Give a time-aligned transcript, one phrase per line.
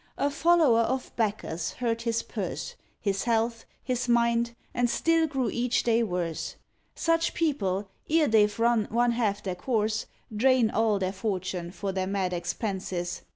[0.17, 5.83] A follower of Bacchus hurt his purse, His health, his mind, and still grew each
[5.83, 6.55] day worse;
[6.95, 12.07] Such people, ere they've run one half their course, Drain all their fortune for their
[12.07, 13.21] mad expenses.